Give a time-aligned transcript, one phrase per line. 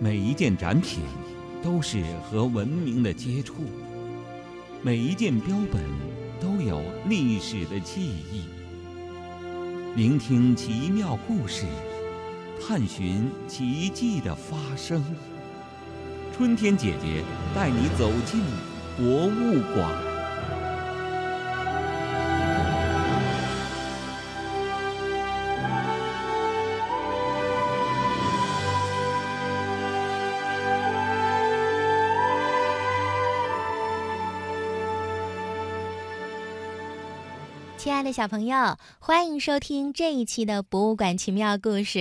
[0.00, 1.00] 每一件展品
[1.60, 3.54] 都是和文明的接触，
[4.80, 5.82] 每一件标本
[6.40, 8.44] 都有历史的记忆。
[9.96, 11.64] 聆听奇妙故事，
[12.62, 15.04] 探寻奇迹的发生。
[16.36, 18.40] 春天姐姐带你走进
[18.96, 20.07] 博物馆。
[37.88, 41.98] 亲爱的小朋友，欢迎收听这一期的《博物馆奇妙故事》。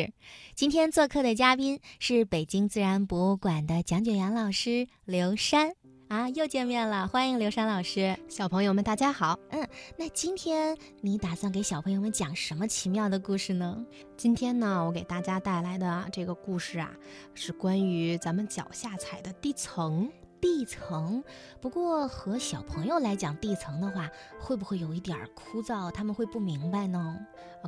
[0.53, 5.71] 今天做客的嘉宾是北京自然博物馆的讲解员老师刘珊
[6.09, 8.17] 啊，又见面了，欢迎刘珊老师。
[8.27, 9.39] 小朋友们，大家好。
[9.51, 9.65] 嗯，
[9.97, 13.85] 那今天你打算给小朋友们讲什么奇妙的故事呢？
[14.17, 16.91] 今天呢，我给大家带来的这个故事啊，
[17.33, 20.11] 是关于咱们脚下踩的地层。
[20.39, 21.23] 地层，
[21.59, 25.91] 不过和小朋友来讲地层的话，会不会有一点枯燥？
[25.91, 27.17] 他们会不明白呢？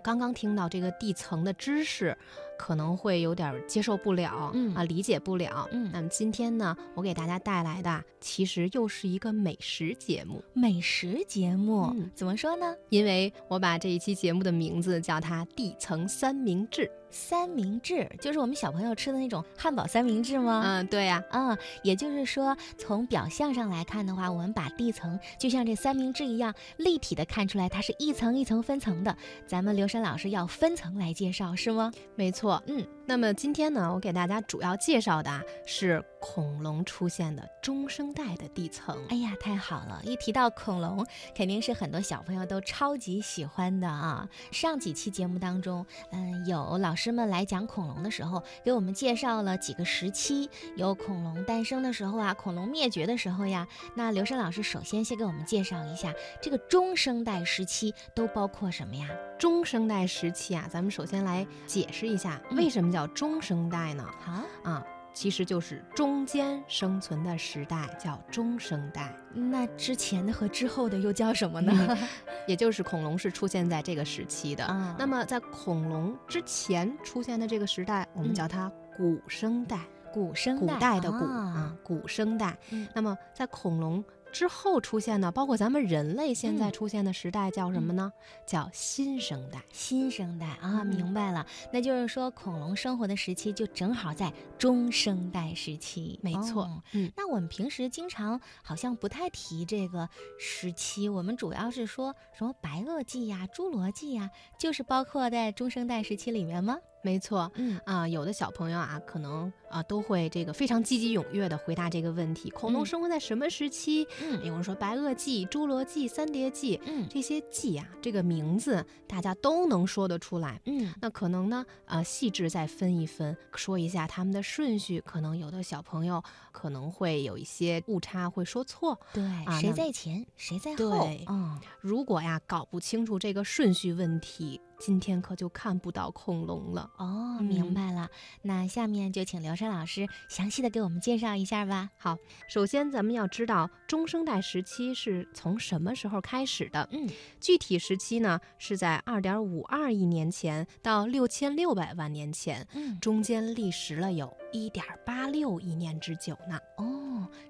[0.04, 2.18] 刚刚听到这个地层的知识，
[2.60, 5.66] 可能会有点接受不了，嗯啊，理解不了。
[5.72, 10.44] 嗯，那么今天呢，我给大家带来的其实又是一个美食节目。
[10.54, 12.76] 美食节目嗯怎么说呢？
[12.90, 16.92] 因为我把这一期节目的名字叫它“地层三明治”。
[17.12, 20.62] 三明治就是我们小朋友吃的那种汉堡三明治吗？
[20.64, 21.24] 嗯，对呀。
[21.32, 29.18] 嗯，也就是说，从表象上来看的话，我们把地层就像这三明治一样立体的看出来，它是一层一层分层的。
[29.48, 31.92] 咱们刘珊老师要分层来介绍，是吗？
[32.16, 32.49] 没错。
[32.68, 32.99] 嗯。
[33.10, 38.96] 那么今天呢，我给大家主要介绍的是恐龙出现的中生代的地层。
[39.10, 40.00] 哎呀，太好了！
[40.04, 44.30] 一提到恐龙，肯定是很多小朋友都超级喜欢的啊。
[44.52, 53.68] 上几期节目当中，嗯，有老师们来讲恐龙的时候，给我们介绍了几个时期，有恐龙诞生的时候啊，恐龙灭绝的时候呀。
[53.96, 59.10] 那刘珊老师首先先给我们介绍一下这个中生代时期都包括什么呀？
[59.40, 62.99] 中生代时期啊，咱们首先来解释一下为什么叫。
[63.00, 64.04] 叫中生代呢？
[64.26, 69.16] 啊啊，其实就是中间生存的时代，叫中生代。
[69.34, 71.98] 那之前的和之后的又叫什么呢？
[72.46, 74.66] 也就是恐龙是出现在这个时期的。
[74.98, 79.80] 那么在恐龙之前出现的这个时代，我们叫它古生代。
[80.12, 82.58] 古生代，古代的古啊，古生代。
[82.94, 84.04] 那么在恐龙。
[84.32, 88.12] 之后出现的，包括咱们人类现在出现的时代叫什么呢？
[88.46, 89.62] 叫新生代。
[89.72, 91.46] 新生代啊，明白了。
[91.72, 96.20] 那就是说，恐龙生活的时期就正好在中生代时期。
[96.22, 96.82] 没错。
[96.94, 100.08] 嗯，那我们平时经常好像不太提这个
[100.38, 106.78] 时期，我们主要是说什么白垩纪呀、侏罗纪呀，就是包括在中生代时期里面吗？
[107.02, 114.06] 没错，嗯啊，有的小朋友啊，可能啊都会这个非常积极踊跃的回答这个问题：恐龙生活在什么时期？
[114.22, 120.60] 嗯，有人说白垩纪、侏罗纪、三叠纪，嗯，这些纪啊，这个名字大家都能说得出来。
[120.66, 126.22] 嗯，那可能呢，呃，细致再分一分，说一下他们的顺序，可能有的小朋友
[126.52, 129.00] 可能会有一些误差，会说错。
[129.14, 129.24] 对，
[129.62, 130.76] 谁在前，谁在后？
[130.76, 134.60] 对，嗯，如果呀搞不清楚这个顺序问题。
[134.80, 138.10] 今天可就看不到恐龙了哦，明白了。
[138.42, 141.90] 那下面就请刘珊老师详细的给我们介绍一下吧。
[141.98, 142.18] 好，
[142.48, 146.88] 首先咱们要知道中生代时期是从什么时候开始的？
[146.92, 147.08] 嗯，
[147.40, 156.58] 具体时期呢是在二点五二亿年前到六千六百万年前，嗯，中间历时了有一点八六亿年之久呢。
[156.78, 156.99] 哦，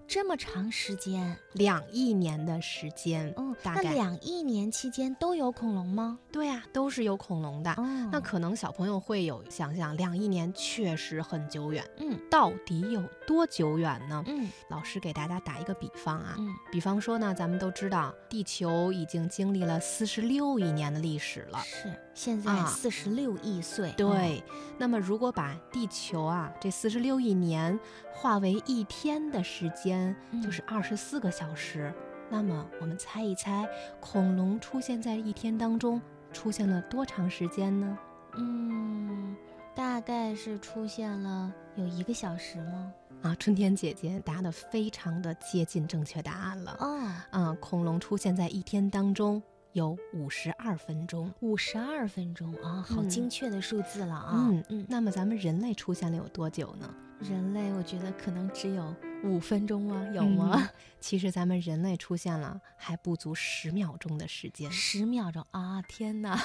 [0.07, 3.31] 这么长时间，两亿年的时间。
[3.37, 6.17] 嗯，大概两亿年期间都有恐龙吗？
[6.31, 7.19] 对呀，都是有。
[7.19, 7.75] 恐龙的，
[8.11, 11.85] 那可能小朋友会有想象，两亿年确实很久远。
[11.97, 14.23] 嗯，到底有多久远呢？
[14.25, 23.93] 嗯，老师给大家打一个比方啊，嗯，比方说呢，咱们都知道地球已经经历了四十六亿年的历史了，是现在四十六亿岁。
[23.95, 24.43] 对，
[24.77, 27.79] 那么如果把地球啊这四十六亿年
[28.11, 30.13] 化为一天的时间，
[30.43, 31.93] 就是二十四个小时，
[32.29, 33.65] 那么我们猜一猜，
[34.01, 36.01] 恐龙出现在一天当中。
[36.33, 37.97] 出现了多长时间呢？
[38.35, 39.33] 嗯，
[39.73, 42.93] 大概是出现了有一个小时吗？
[43.21, 46.75] 啊，春天姐姐答的非常的接近正确答案了。
[46.81, 46.99] 哦，
[47.31, 49.41] 啊，恐龙出现在一天当中
[49.73, 54.47] 有五十二分钟，五十二分钟啊，好精确的数字了啊。
[54.49, 56.93] 嗯嗯，那么咱们人类出现了有多久呢？
[57.19, 58.93] 人类，我觉得可能只有
[59.23, 60.07] 五分钟吗？
[60.13, 60.69] 有吗？
[60.99, 65.81] 其实咱们人类出现了还不足十秒钟的时间，十秒钟啊！
[65.83, 66.37] 天哪，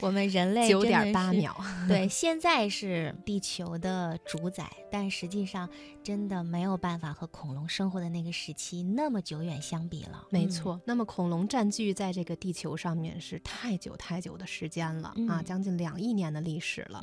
[0.00, 1.56] 我们人类九点八秒。
[1.88, 5.66] 对，现在是地球的主宰，但实际上
[6.02, 10.26] 真的没有办法和恐龙生活的那个时期那么久远相比了。
[10.28, 17.02] 没错，那么恐龙占据在这个地球上面是太久太久的时间了啊，将近两亿年的历史了。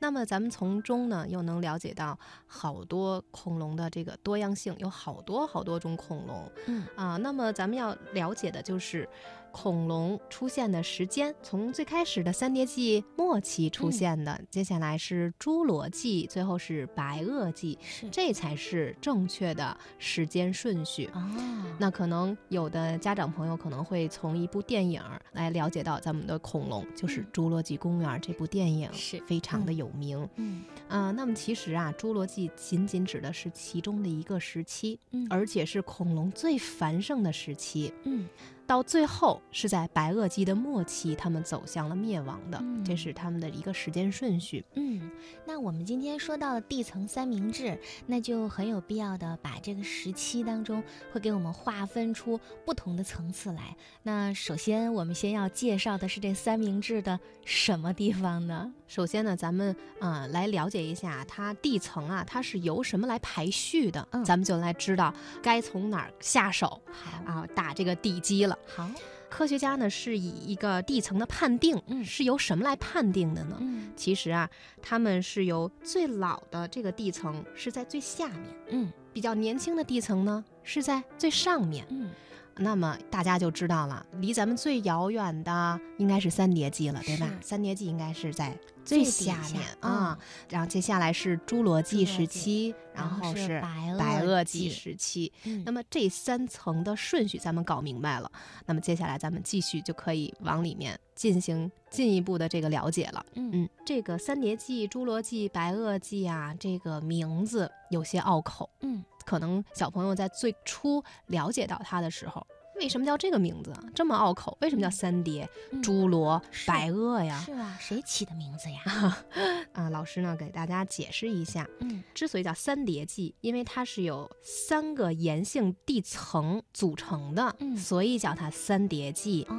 [0.00, 6.26] 那么咱们从中呢又能了解到好多恐龙的这个多样性，有好多好多种恐。
[6.26, 9.08] 龙，嗯啊，那么咱们要了解的就是。
[9.54, 17.78] 恐龙出现的时间，从最开始的三叠纪末期出现的，接下来是侏罗纪，最后是白垩纪，
[18.10, 21.04] 这才是正确的时间顺序。
[21.14, 21.30] 啊。
[21.78, 25.00] 那可能有的家长朋友可能会从一部电影
[25.32, 30.28] 来了解到咱们的恐龙，就是《侏罗纪公园》这部电影是非常的有名。
[30.34, 30.64] 嗯。
[30.88, 38.28] 啊，那么其实啊，侏罗纪仅仅指的是其中的一个时期，嗯，而且是恐龙最繁盛的时期，嗯。
[38.66, 44.64] 到最后是在白垩纪的末期，他们走向了灭亡的，这是他们的一个时间顺序。
[44.74, 45.10] 嗯，
[45.44, 50.82] 那我们今天说到了地层三明治，那就很有必要的把这个时期当中
[51.12, 53.76] 会给我们划分出不同的层次来。
[54.02, 58.72] 那首先我们先要介绍的是这三明治的什么地方呢？
[58.86, 64.06] 首先呢，咱们啊来了解一下它地层啊，它是由什么来排序的？
[64.12, 65.12] 嗯，咱们就来知道
[65.42, 68.53] 该从哪儿下手，好啊，打这个地基了。
[68.66, 68.90] 好，
[69.28, 73.56] 科学家呢是以一个地层的判定，嗯，是由什么来判定的呢？
[73.60, 74.48] 嗯，其实啊，
[74.82, 82.10] 他们是由最老的这个地层是在最下面，嗯，比较年轻的地层呢是在最上面，嗯。
[82.56, 87.28] 那么大家就知道了，离咱们最遥远的应该是三叠纪了，对吧？
[87.40, 90.16] 三叠纪应该是在最下面啊。
[90.48, 95.32] 然后接下来是侏罗纪时期，然后是白垩纪时期。
[95.64, 98.30] 那么这三层的顺序咱们搞明白了，
[98.66, 103.24] 那么接下来咱们继续就可以往里面进行进一步的这个了解了。
[103.34, 108.70] 嗯，这个三叠纪、侏罗纪、白垩纪啊，这个名字有些拗口。
[108.80, 109.04] 嗯。
[109.24, 113.84] 可能小朋友在最初了解到它的时候，为什么叫这个名字啊？
[113.94, 114.56] 这么拗口？
[114.60, 115.48] 为什么叫三叠、
[115.82, 117.40] 侏罗、白垩呀？
[117.44, 119.16] 是啊，谁起的名字呀？
[119.72, 121.68] 啊，老师呢给大家解释一下。
[121.80, 129.46] 嗯，之所以叫三叠纪，因为它是由三个岩性地层组成的，所以叫它三叠纪。
[129.48, 129.56] 哦，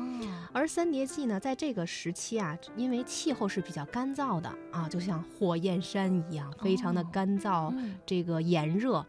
[0.52, 7.74] 而三叠纪呢，在这个时期啊，因为气候是比较干燥的啊，就像火焰山一样，非常的干燥，
[8.06, 9.06] 这个炎热。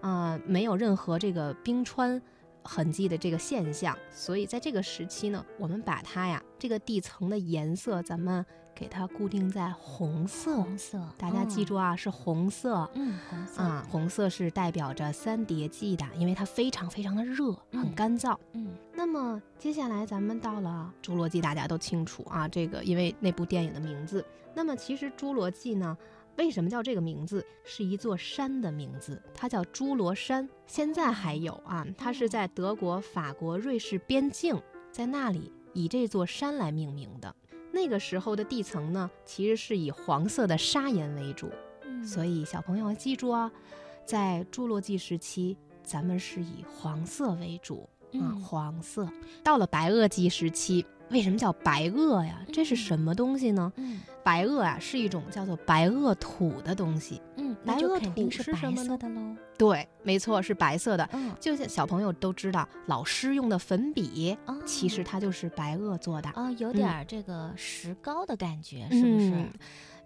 [0.00, 2.20] 啊，没有任何这个冰川
[2.62, 10.56] 痕迹的这个现象，所以在这个时期呢，我们把它呀，这个地层的颜色，咱们给它固定在红色。
[10.56, 12.88] 红色，大家记住啊，是红色。
[12.94, 18.36] 嗯，红色啊，红色是代表着三叠纪的，因为它非常非常的热，很干燥。
[18.52, 24.24] 嗯，那么接下来咱们到了侏罗纪，大家都清楚啊，这个因为那部电影的名字。
[24.54, 25.96] 那么其实侏罗纪呢？
[26.38, 27.44] 为什么叫这个名字？
[27.64, 31.84] 是一座山的名字，它叫侏罗山，现在还有啊。
[31.98, 34.56] 它是在德国、法国、瑞士边境，
[34.92, 37.34] 在那里以这座山来命名的。
[37.72, 41.50] 那个时候的地层呢，其实是以黄色的砂岩为主，
[42.04, 43.50] 所以小朋友要记住啊，
[44.06, 49.08] 在侏罗纪时期，咱们是以黄色为主啊，黄色。
[49.42, 50.86] 到了白垩纪时期。
[51.10, 52.44] 为什么叫白垩呀？
[52.52, 53.72] 这是什么东西呢？
[53.76, 57.22] 嗯，白垩啊，是一种叫做白垩土的东西。
[57.36, 59.34] 嗯，白垩土是什么的喽？
[59.56, 61.08] 对，没错，是白色的。
[61.14, 66.28] 嗯，就像小朋友都知道，老师用的粉笔，其实它就是白垩做的。
[66.28, 69.32] 啊，有点这个石膏的感觉，是不是？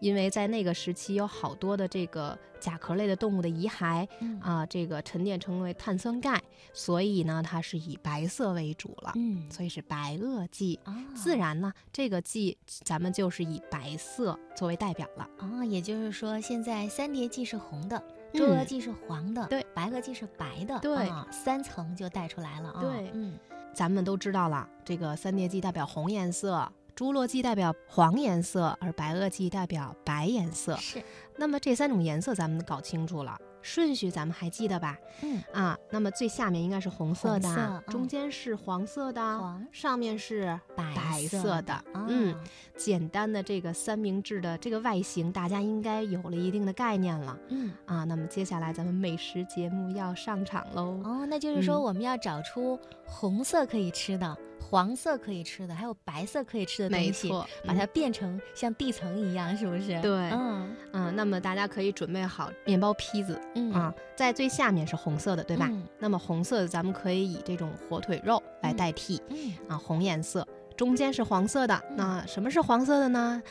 [0.02, 4.06] 因为在那个时期有好多的这个甲壳类的动物的遗骸
[4.40, 6.42] 啊，这个沉淀成为碳酸钙，
[6.72, 9.12] 所以呢，它是以白色为主了。
[9.14, 10.80] 嗯，所以是白垩纪。
[11.14, 15.28] 自然呢，这个纪咱们就是以白色作为代表了。
[15.38, 22.80] 啊，也就是说，现在三叠纪是红的，侏罗纪是黄的，对，白垩纪是白的，对，三层就带出来了啊。
[22.80, 23.38] 对，嗯，
[23.72, 26.68] 咱们都知道了，这个三叠纪代表红颜色。
[26.96, 30.76] 侏罗纪代表黄颜色，而白垩纪代表白颜色。
[30.76, 31.02] 是，
[31.36, 34.98] 那么这三种颜色咱们搞清楚了，顺序咱们还记得吧？
[35.22, 41.82] 嗯啊，那么最下面应该是红色的，中间是黄色的，上面是白色的。
[41.94, 42.36] 嗯，
[42.76, 47.38] 简单的这个三明治的这个外形，大家应该有了一定的概念了。
[47.48, 51.00] 嗯啊，那么接下来咱们美食节目要上场喽。
[51.04, 54.36] 哦，那就是说我们要找出红色可以吃的。
[54.72, 57.30] 黄色可以吃的，还有白色可以吃的东西，
[57.66, 60.00] 把它变成像地层一样，是不是？
[60.00, 61.14] 对，嗯嗯。
[61.14, 65.70] 那么大家可以准备好面包坯子，嗯啊，在最下面是红色的，对吧？
[65.98, 70.48] 那么红色的咱们可以以这种火腿肉来代替，嗯啊，红颜色。
[70.74, 73.42] 中间是黄色的，那什么是黄色的呢？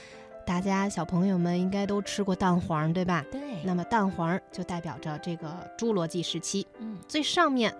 [0.43, 3.23] 大家小朋友们应该都吃过蛋黄，对吧？
[3.31, 3.39] 对。
[3.63, 6.65] 那么蛋黄就代表着这个侏罗纪时期。
[6.79, 6.97] 嗯。
[7.07, 7.71] 最上面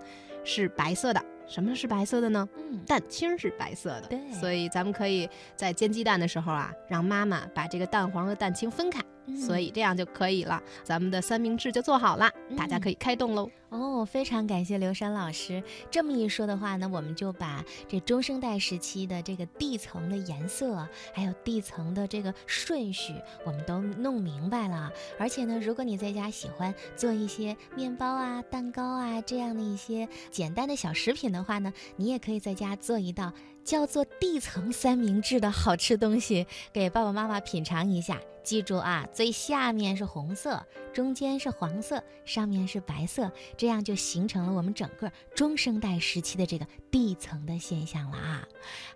[0.44, 1.20] 是白色的，
[1.52, 2.48] 什么是白色的呢？
[2.56, 4.08] 嗯，蛋清是白色的。
[4.08, 4.18] 对。
[4.32, 9.02] 所以咱们可以在煎鸡蛋的时候啊，让妈妈把这个蛋黄和蛋清分开。
[9.36, 13.50] 所以这样就可以了，咱们的三明治就做好了，大家可以开动喽。
[13.70, 23.14] 哦，非常感谢刘珊老师这么一说的话呢，我们就把这中生代时期的这个地层的颜色，还有地层的这个顺序，
[23.46, 24.92] 我们都弄明白了。
[25.18, 33.32] 而且呢，如果你在家喜欢做一些面包啊、蛋糕啊这样的一些简单的小食品的话呢，你也可以在家做一道。
[33.64, 38.20] 叫做地层三明治的好吃东西，给爸爸妈妈品尝一下。
[38.42, 48.46] 记住啊，最下面是红色，中间是黄色，上面是白色，这样就形成了我们整个中生代时期的这个地层的现象了啊。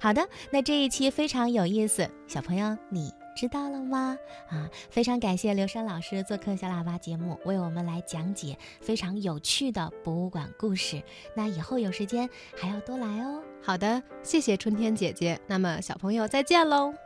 [0.01, 3.13] 好的，那这一期非常有意思，小朋友你。
[3.37, 4.17] 知道了吗？
[4.49, 11.03] 啊， 非常感谢刘山老师做客小喇叭节目，为我们来讲解非常有趣的博物馆故事。
[11.35, 12.27] 那以后有时间
[12.57, 13.43] 还要多来哦。
[13.63, 15.39] 好的，谢谢春天姐姐。
[15.47, 17.06] 那么小朋友再见喽。